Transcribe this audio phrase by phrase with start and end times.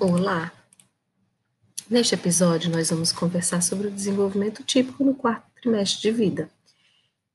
[0.00, 0.52] Olá!
[1.90, 6.48] Neste episódio, nós vamos conversar sobre o desenvolvimento típico no quarto trimestre de vida.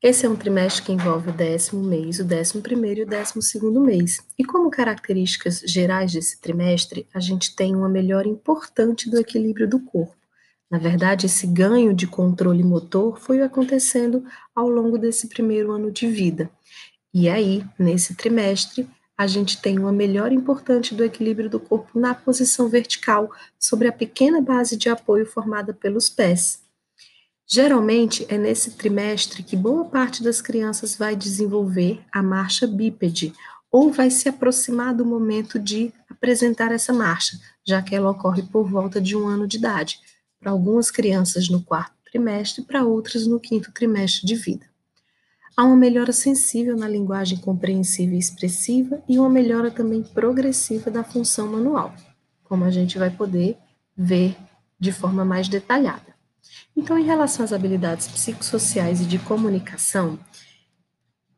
[0.02, 3.42] Esse é um trimestre que envolve o décimo mês, o décimo primeiro e o décimo
[3.42, 4.26] segundo mês.
[4.40, 9.82] E como características gerais desse trimestre, a gente tem uma melhora importante do equilíbrio do
[9.82, 10.16] corpo.
[10.72, 14.24] Na verdade, esse ganho de controle motor foi acontecendo
[14.56, 16.50] ao longo desse primeiro ano de vida.
[17.14, 22.16] E aí, nesse trimestre, a gente tem uma melhora importante do equilíbrio do corpo na
[22.16, 26.64] posição vertical, sobre a pequena base de apoio formada pelos pés.
[27.46, 33.34] Geralmente é nesse trimestre que boa parte das crianças vai desenvolver a marcha bípede,
[33.72, 38.70] ou vai se aproximar do momento de apresentar essa marcha, já que ela ocorre por
[38.70, 40.00] volta de um ano de idade,
[40.40, 44.73] para algumas crianças no quarto trimestre, para outras no quinto trimestre de vida.
[45.56, 51.04] Há uma melhora sensível na linguagem compreensiva e expressiva e uma melhora também progressiva da
[51.04, 51.94] função manual,
[52.44, 53.58] como a gente vai poder
[53.96, 54.36] ver
[54.80, 56.14] de forma mais detalhada.
[56.76, 60.18] Então, em relação às habilidades psicossociais e de comunicação,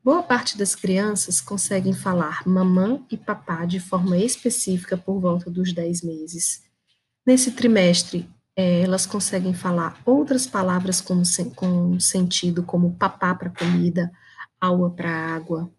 [0.01, 5.73] boa parte das crianças conseguem falar mamã e papá de forma específica por volta dos
[5.73, 6.63] 10 meses.
[7.25, 11.21] Nesse trimestre, é, elas conseguem falar outras palavras com,
[11.55, 14.11] com sentido, como papá para comida,
[14.59, 15.69] aua para água,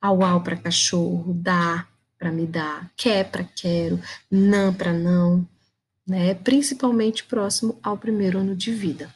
[0.00, 1.86] au para cachorro, dá
[2.18, 5.46] para me dar, quer para quero, não para não,
[6.06, 9.12] né, principalmente próximo ao primeiro ano de vida.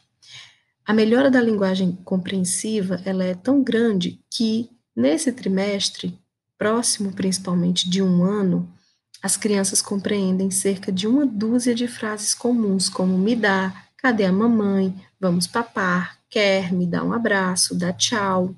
[0.84, 6.18] A melhora da linguagem compreensiva ela é tão grande que, nesse trimestre,
[6.58, 8.68] próximo principalmente de um ano,
[9.22, 14.32] as crianças compreendem cerca de uma dúzia de frases comuns, como me dá, cadê a
[14.32, 18.54] mamãe, vamos papar, quer, me dá um abraço, dá tchau.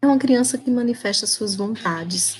[0.00, 2.38] É uma criança que manifesta suas vontades,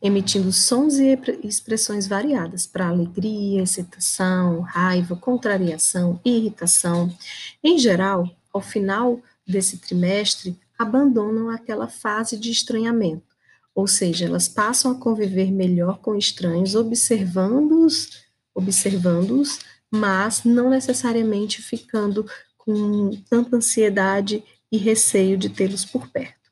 [0.00, 7.12] emitindo sons e expressões variadas para alegria, excitação, raiva, contrariação, irritação.
[7.62, 13.29] Em geral, ao final desse trimestre, abandonam aquela fase de estranhamento,
[13.74, 19.60] ou seja, elas passam a conviver melhor com estranhos, observando-os, observando-os,
[19.90, 22.26] mas não necessariamente ficando
[22.56, 26.50] com tanta ansiedade e receio de tê-los por perto.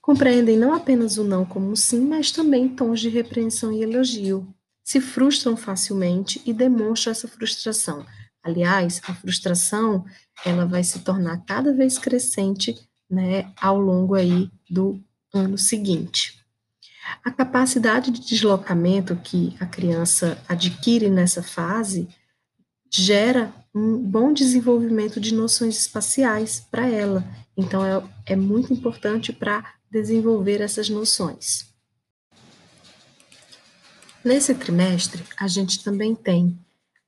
[0.00, 4.46] Compreendem não apenas o não como um sim, mas também tons de repreensão e elogio.
[4.82, 8.06] Se frustram facilmente e demonstram essa frustração.
[8.42, 10.06] Aliás, a frustração
[10.44, 12.74] ela vai se tornar cada vez crescente,
[13.10, 15.02] né, ao longo aí do
[15.32, 16.38] ano seguinte.
[17.24, 22.08] A capacidade de deslocamento que a criança adquire nessa fase
[22.90, 27.24] gera um bom desenvolvimento de noções espaciais para ela.
[27.56, 31.66] Então, é, é muito importante para desenvolver essas noções.
[34.24, 36.58] Nesse trimestre, a gente também tem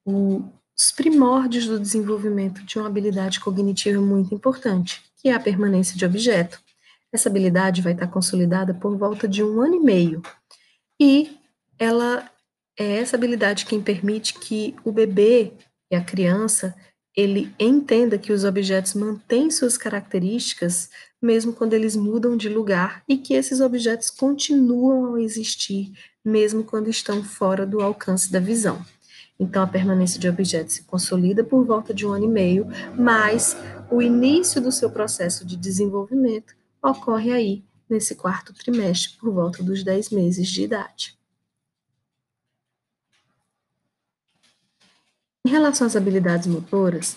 [0.05, 6.05] os primórdios do desenvolvimento de uma habilidade cognitiva muito importante, que é a permanência de
[6.05, 6.61] objeto.
[7.13, 10.23] Essa habilidade vai estar consolidada por volta de um ano e meio,
[11.01, 11.37] e
[11.79, 12.31] ela
[12.79, 15.53] é essa habilidade quem permite que o bebê
[15.91, 16.75] e a criança
[17.17, 20.89] ele entenda que os objetos mantêm suas características
[21.21, 25.93] mesmo quando eles mudam de lugar e que esses objetos continuam a existir
[26.25, 28.85] mesmo quando estão fora do alcance da visão.
[29.39, 32.67] Então, a permanência de objetos se consolida por volta de um ano e meio,
[32.97, 33.57] mas
[33.91, 39.83] o início do seu processo de desenvolvimento ocorre aí, nesse quarto trimestre, por volta dos
[39.83, 41.19] 10 meses de idade.
[45.45, 47.17] Em relação às habilidades motoras,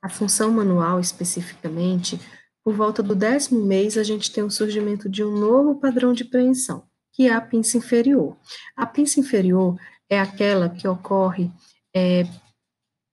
[0.00, 2.20] a função manual especificamente,
[2.64, 6.24] por volta do décimo mês, a gente tem o surgimento de um novo padrão de
[6.24, 8.36] preensão, que é a pinça inferior.
[8.76, 11.50] A pinça inferior é aquela que ocorre
[11.94, 12.26] é,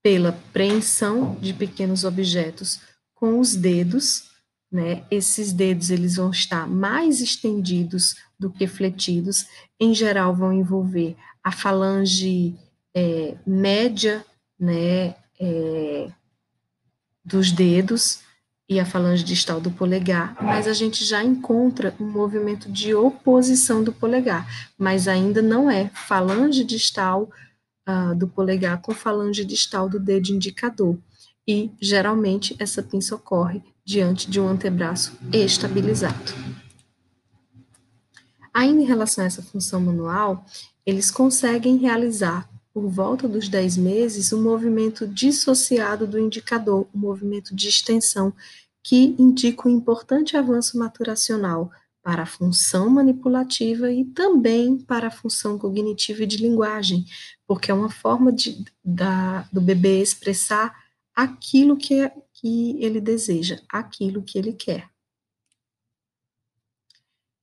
[0.03, 2.81] pela preensão de pequenos objetos
[3.13, 4.28] com os dedos,
[4.71, 5.03] né?
[5.09, 9.47] Esses dedos eles vão estar mais estendidos do que fletidos.
[9.79, 12.55] Em geral, vão envolver a falange
[12.93, 14.25] é, média,
[14.59, 15.15] né?
[15.39, 16.11] É,
[17.23, 18.21] dos dedos
[18.67, 23.83] e a falange distal do polegar, mas a gente já encontra um movimento de oposição
[23.83, 27.29] do polegar, mas ainda não é falange distal
[27.87, 30.97] uh, do polegar com falange distal do dedo indicador.
[31.47, 36.31] E geralmente essa pinça ocorre diante de um antebraço estabilizado.
[38.53, 40.45] Ainda em relação a essa função manual,
[40.85, 47.55] eles conseguem realizar por volta dos 10 meses, um movimento dissociado do indicador, um movimento
[47.55, 48.31] de extensão,
[48.83, 51.71] que indica um importante avanço maturacional
[52.03, 57.05] para a função manipulativa e também para a função cognitiva e de linguagem,
[57.47, 60.75] porque é uma forma de, da, do bebê expressar
[61.15, 64.89] aquilo que, é, que ele deseja, aquilo que ele quer.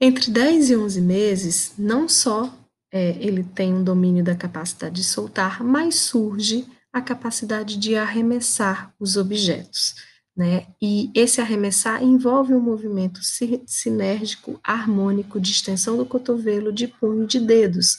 [0.01, 2.53] Entre 10 e 11 meses, não só
[2.93, 8.95] é, ele tem um domínio da capacidade de soltar, mas surge a capacidade de arremessar
[8.99, 9.95] os objetos.
[10.37, 10.67] Né?
[10.81, 13.21] E esse arremessar envolve um movimento
[13.67, 17.97] sinérgico, harmônico, de extensão do cotovelo, de punho de dedos.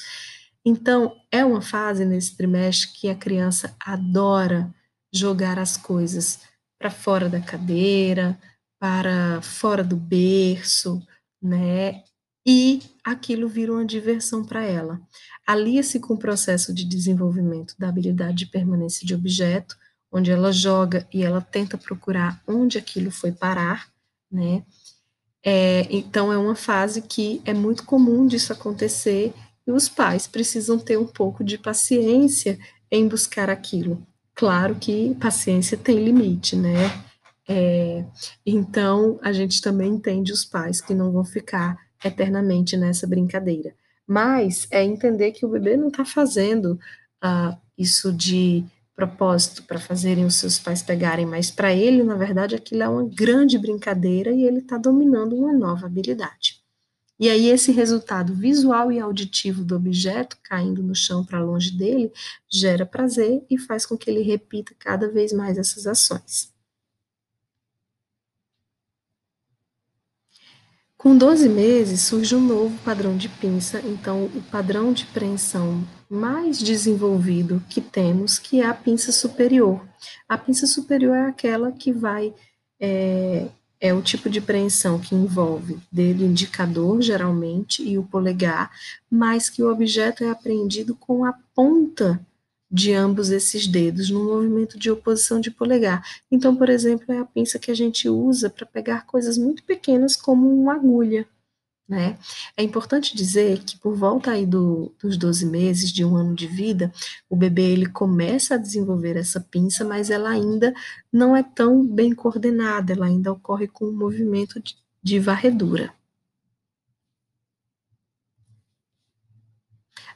[0.63, 4.71] Então, é uma fase nesse trimestre que a criança adora
[5.11, 6.39] jogar as coisas
[6.79, 8.37] para fora da cadeira,
[8.79, 11.01] para fora do berço,
[11.41, 12.03] né?
[12.45, 15.01] E aquilo vira uma diversão para ela.
[15.45, 19.75] Alia-se com o processo de desenvolvimento da habilidade de permanência de objeto,
[20.11, 23.87] onde ela joga e ela tenta procurar onde aquilo foi parar,
[24.31, 24.63] né?
[25.43, 29.33] É, então é uma fase que é muito comum disso acontecer
[29.65, 32.57] e os pais precisam ter um pouco de paciência
[32.89, 34.05] em buscar aquilo.
[34.37, 37.03] Claro que paciência tem limite, né?
[37.49, 38.05] É,
[38.45, 41.75] então, a gente também entende os pais que não vão ficar
[42.05, 43.73] eternamente nessa brincadeira.
[44.05, 46.79] Mas é entender que o bebê não está fazendo
[47.23, 48.63] uh, isso de
[48.95, 53.09] propósito para fazerem os seus pais pegarem, mas para ele, na verdade, aquilo é uma
[53.09, 56.61] grande brincadeira e ele está dominando uma nova habilidade.
[57.19, 62.11] E aí, esse resultado visual e auditivo do objeto caindo no chão para longe dele
[62.49, 66.55] gera prazer e faz com que ele repita cada vez mais essas ações.
[70.97, 76.57] Com 12 meses surge um novo padrão de pinça, então o padrão de preensão mais
[76.57, 79.87] desenvolvido que temos, que é a pinça superior.
[80.27, 82.33] A pinça superior é aquela que vai,
[82.79, 83.47] é,
[83.79, 88.71] é o tipo de preensão que envolve dedo indicador, geralmente, e o polegar,
[89.09, 92.19] mas que o objeto é apreendido com a ponta
[92.69, 96.03] de ambos esses dedos no movimento de oposição de polegar.
[96.29, 100.15] Então, por exemplo, é a pinça que a gente usa para pegar coisas muito pequenas
[100.15, 101.27] como uma agulha.
[101.87, 102.17] Né?
[102.57, 106.45] É importante dizer que por volta aí do, dos 12 meses, de um ano de
[106.45, 106.91] vida,
[107.29, 110.73] o bebê ele começa a desenvolver essa pinça, mas ela ainda
[111.11, 115.93] não é tão bem coordenada, ela ainda ocorre com um movimento de, de varredura.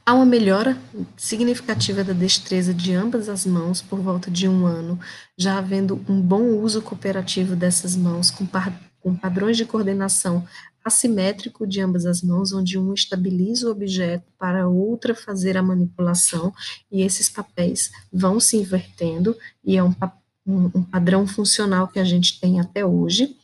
[0.06, 0.78] Há uma melhora
[1.16, 5.00] significativa da destreza de ambas as mãos por volta de um ano,
[5.38, 8.46] já havendo um bom uso cooperativo dessas mãos, com,
[9.02, 10.46] com padrões de coordenação
[10.84, 15.64] assimétrico de ambas as mãos, onde um estabiliza o objeto para a outra fazer a
[15.64, 16.54] manipulação,
[16.92, 19.94] e esses papéis vão se invertendo, e é um,
[20.48, 23.36] um, padrão funcional que a gente tem até hoje.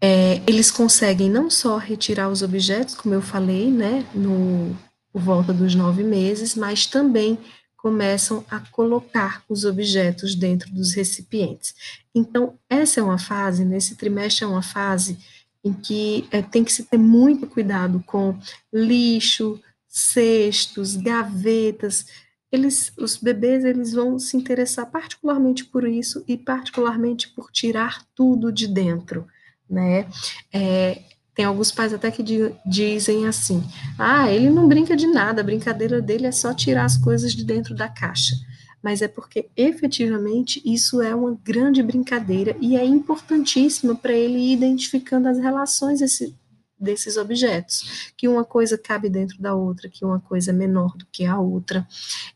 [0.00, 4.76] É, eles conseguem não só retirar os objetos, como eu falei, né, no,
[5.12, 7.38] por volta dos nove meses, mas também
[7.82, 11.74] começam a colocar os objetos dentro dos recipientes.
[12.14, 15.18] Então, essa é uma fase, nesse trimestre é uma fase
[15.64, 18.38] em que é, tem que se ter muito cuidado com
[18.72, 22.06] lixo, cestos, gavetas.
[22.52, 28.52] Eles, os bebês, eles vão se interessar particularmente por isso e particularmente por tirar tudo
[28.52, 29.26] de dentro,
[29.68, 30.08] né?
[30.52, 31.02] É,
[31.34, 32.22] tem alguns pais até que
[32.66, 33.62] dizem assim:
[33.98, 37.44] ah, ele não brinca de nada, a brincadeira dele é só tirar as coisas de
[37.44, 38.34] dentro da caixa.
[38.82, 44.52] Mas é porque efetivamente isso é uma grande brincadeira e é importantíssima para ele ir
[44.54, 46.34] identificando as relações desse,
[46.78, 51.06] desses objetos, que uma coisa cabe dentro da outra, que uma coisa é menor do
[51.12, 51.86] que a outra.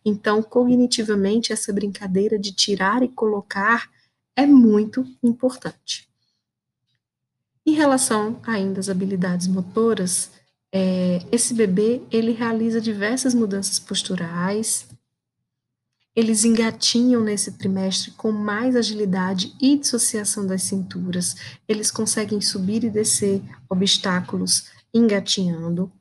[0.05, 3.91] Então, cognitivamente, essa brincadeira de tirar e colocar
[4.37, 6.09] é muito importante.
[7.67, 10.31] Em relação ainda às habilidades motoras,
[10.73, 14.87] é, esse bebê ele realiza diversas mudanças posturais,
[16.15, 21.35] eles engatinham nesse trimestre com mais agilidade e dissociação das cinturas,
[21.69, 25.93] eles conseguem subir e descer obstáculos engatinhando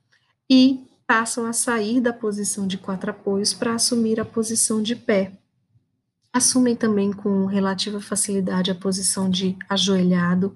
[0.49, 5.33] e passam a sair da posição de quatro apoios para assumir a posição de pé.
[6.31, 10.55] Assumem também com relativa facilidade a posição de ajoelhado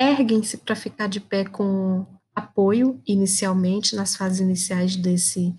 [0.00, 5.54] erguem-se para ficar de pé com apoio inicialmente, nas fases iniciais desse,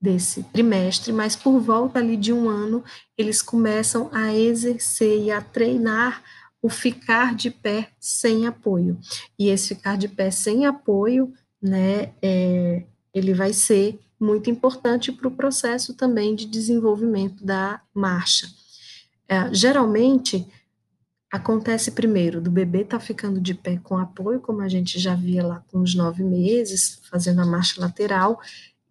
[0.00, 2.84] desse trimestre, mas por volta ali de um ano,
[3.16, 6.22] eles começam a exercer e a treinar
[6.60, 8.98] o ficar de pé sem apoio.
[9.38, 15.28] E esse ficar de pé sem apoio, né, é, ele vai ser muito importante para
[15.28, 18.48] o processo também de desenvolvimento da marcha.
[19.28, 20.46] É, geralmente,
[21.30, 25.14] acontece primeiro do bebê estar tá ficando de pé com apoio, como a gente já
[25.14, 28.40] via lá com os nove meses, fazendo a marcha lateral,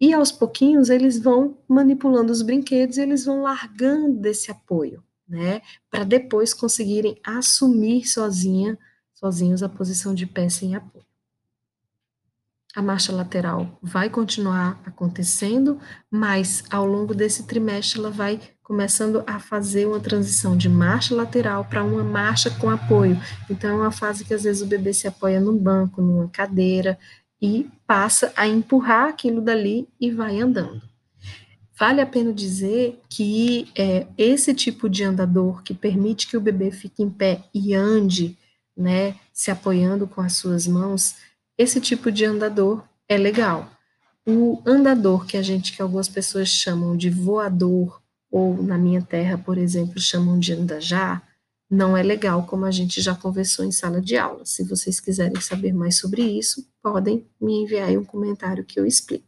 [0.00, 5.60] e aos pouquinhos eles vão manipulando os brinquedos e eles vão largando desse apoio, né?
[5.90, 8.78] Para depois conseguirem assumir sozinha,
[9.12, 11.08] sozinhos a posição de pé sem apoio.
[12.76, 19.40] A marcha lateral vai continuar acontecendo, mas ao longo desse trimestre ela vai começando a
[19.40, 23.18] fazer uma transição de marcha lateral para uma marcha com apoio.
[23.48, 26.98] Então, é uma fase que às vezes o bebê se apoia num banco, numa cadeira,
[27.40, 30.82] e passa a empurrar aquilo dali e vai andando.
[31.78, 36.70] Vale a pena dizer que é, esse tipo de andador que permite que o bebê
[36.70, 38.36] fique em pé e ande,
[38.76, 41.14] né, se apoiando com as suas mãos,
[41.56, 43.70] esse tipo de andador é legal.
[44.26, 49.38] O andador que a gente, que algumas pessoas chamam de voador, ou na minha terra,
[49.38, 51.22] por exemplo, chamam de andajá,
[51.70, 54.44] não é legal, como a gente já conversou em sala de aula.
[54.46, 59.26] Se vocês quiserem saber mais sobre isso, podem me enviar um comentário que eu explico.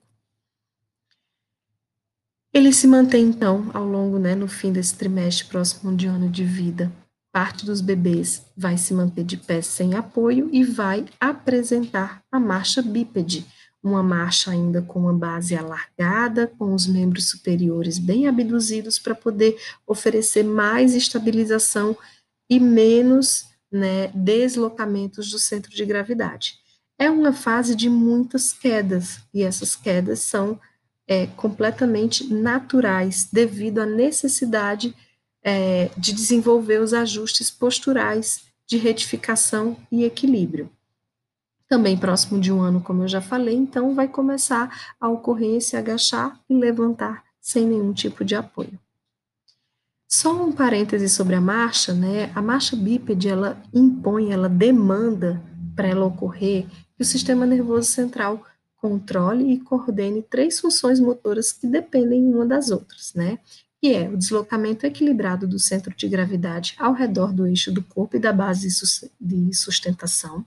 [2.53, 6.45] Ele se mantém, então, ao longo, né, no fim desse trimestre próximo de ano de
[6.45, 6.91] vida.
[7.33, 12.83] Parte dos bebês vai se manter de pé sem apoio e vai apresentar a marcha
[12.83, 13.47] bípede,
[13.83, 19.57] uma marcha ainda com uma base alargada, com os membros superiores bem abduzidos para poder
[19.87, 21.97] oferecer mais estabilização
[22.49, 26.59] e menos né, deslocamentos do centro de gravidade.
[26.99, 30.61] É uma fase de muitas quedas, e essas quedas são
[31.09, 34.95] é, completamente naturais, devido à necessidade
[35.43, 40.71] é, de desenvolver os ajustes posturais de retificação e equilíbrio.
[41.71, 45.77] Também próximo de um ano, como eu já falei, então vai começar a ocorrer esse
[45.77, 48.77] agachar e levantar sem nenhum tipo de apoio.
[50.09, 52.33] Só um parêntese sobre a marcha, né?
[52.35, 55.41] A marcha bípede, ela impõe, ela demanda
[55.77, 58.45] para ela ocorrer que o sistema nervoso central
[58.77, 63.39] controle e coordene três funções motoras que dependem uma das outras, né?
[63.83, 68.17] Que é o deslocamento equilibrado do centro de gravidade ao redor do eixo do corpo
[68.17, 68.69] e da base
[69.19, 70.45] de sustentação,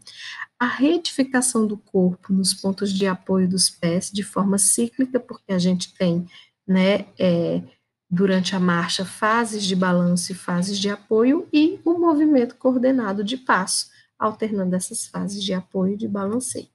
[0.60, 5.60] a retificação do corpo nos pontos de apoio dos pés de forma cíclica, porque a
[5.60, 6.28] gente tem,
[6.66, 7.62] né, é,
[8.10, 13.24] durante a marcha fases de balanço e fases de apoio e o um movimento coordenado
[13.24, 13.88] de passo,
[14.20, 16.70] alternando essas fases de apoio e de balanceio.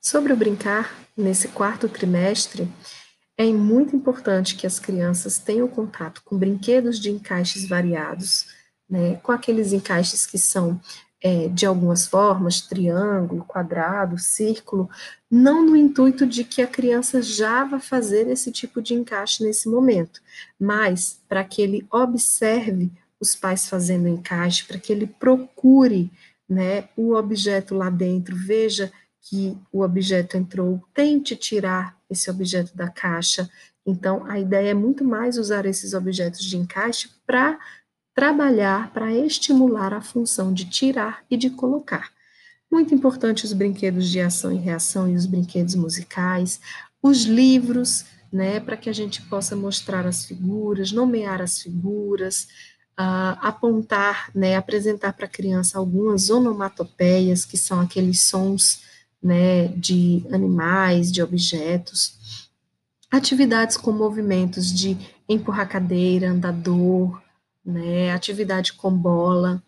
[0.00, 2.68] Sobre o brincar, nesse quarto trimestre,
[3.48, 8.46] é muito importante que as crianças tenham contato com brinquedos de encaixes variados,
[8.88, 10.80] né, com aqueles encaixes que são
[11.22, 14.90] é, de algumas formas, triângulo, quadrado, círculo,
[15.30, 19.68] não no intuito de que a criança já vá fazer esse tipo de encaixe nesse
[19.68, 20.20] momento,
[20.58, 26.10] mas para que ele observe os pais fazendo encaixe, para que ele procure
[26.48, 32.88] né, o objeto lá dentro, veja que o objeto entrou, tente tirar esse objeto da
[32.88, 33.50] caixa.
[33.84, 37.58] Então, a ideia é muito mais usar esses objetos de encaixe para
[38.14, 42.10] trabalhar para estimular a função de tirar e de colocar.
[42.70, 46.60] Muito importante os brinquedos de ação e reação e os brinquedos musicais,
[47.02, 52.46] os livros, né, para que a gente possa mostrar as figuras, nomear as figuras,
[52.98, 58.82] uh, apontar, né, apresentar para a criança algumas onomatopeias, que são aqueles sons,
[59.22, 62.48] né, de animais, de objetos,
[63.10, 64.96] atividades com movimentos de
[65.28, 67.22] empurrar cadeira, andador,
[67.64, 69.62] né, atividade com bola,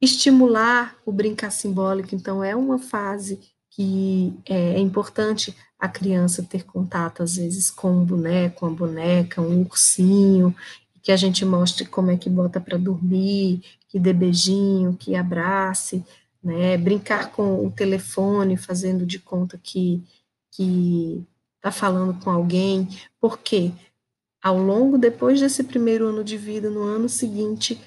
[0.00, 3.38] estimular o brincar simbólico, então é uma fase
[3.70, 9.40] que é, é importante a criança ter contato, às vezes, com um boneco, uma boneca,
[9.40, 10.54] um ursinho,
[11.02, 16.04] que a gente mostre como é que bota para dormir, que dê beijinho, que abrace,
[16.42, 20.02] né, brincar com o telefone, fazendo de conta que
[20.52, 21.24] que
[21.56, 22.88] está falando com alguém,
[23.20, 23.72] porque
[24.42, 27.80] ao longo, depois desse primeiro ano de vida, no ano seguinte,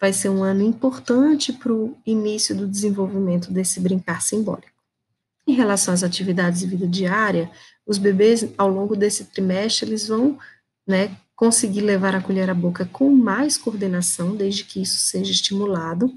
[0.00, 4.68] vai ser um ano importante para o início do desenvolvimento desse brincar simbólico.
[5.46, 7.50] Em relação às atividades de vida diária,
[7.86, 10.38] os bebês, ao longo desse trimestre, eles vão
[10.86, 16.12] né, conseguir levar a colher à boca com mais coordenação, desde que isso seja estimulado.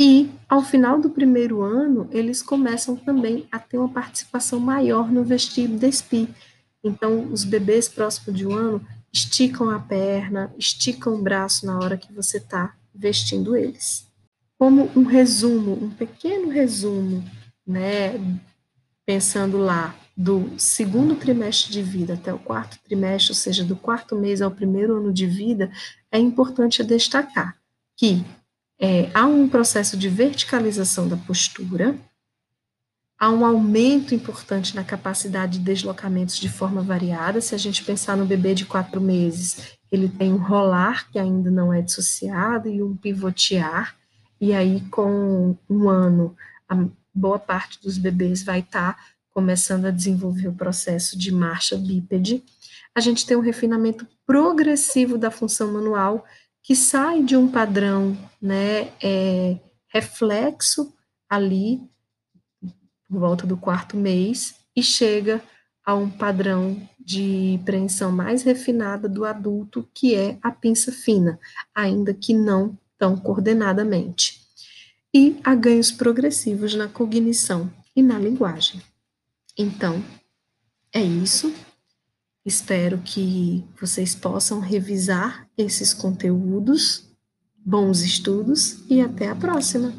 [0.00, 5.24] E, ao final do primeiro ano, eles começam também a ter uma participação maior no
[5.24, 6.28] vestir e despir,
[6.82, 11.96] então, os bebês próximos de um ano esticam a perna, esticam o braço na hora
[11.96, 14.06] que você está vestindo eles.
[14.58, 17.24] Como um resumo, um pequeno resumo,
[17.66, 18.12] né?
[19.06, 24.16] Pensando lá do segundo trimestre de vida até o quarto trimestre, ou seja, do quarto
[24.16, 25.70] mês ao primeiro ano de vida,
[26.10, 27.56] é importante destacar
[27.96, 28.24] que
[28.80, 31.98] é, há um processo de verticalização da postura,
[33.18, 37.40] há um aumento importante na capacidade de deslocamentos de forma variada.
[37.40, 41.50] Se a gente pensar no bebê de quatro meses, ele tem um rolar que ainda
[41.50, 43.96] não é dissociado e um pivotear,
[44.40, 46.36] e aí com um ano,
[46.68, 46.76] a
[47.12, 52.44] boa parte dos bebês vai estar tá começando a desenvolver o processo de marcha bípede.
[52.94, 56.24] A gente tem um refinamento progressivo da função manual
[56.68, 59.58] que sai de um padrão, né, é,
[59.88, 60.94] reflexo
[61.26, 61.80] ali
[63.08, 65.42] por volta do quarto mês e chega
[65.82, 71.40] a um padrão de preensão mais refinada do adulto, que é a pinça fina,
[71.74, 74.42] ainda que não tão coordenadamente.
[75.14, 78.82] E a ganhos progressivos na cognição e na linguagem.
[79.56, 80.04] Então,
[80.92, 81.50] é isso.
[82.48, 87.06] Espero que vocês possam revisar esses conteúdos.
[87.62, 89.92] Bons estudos e até a próxima!